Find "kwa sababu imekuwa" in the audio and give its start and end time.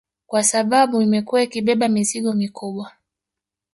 0.27-1.43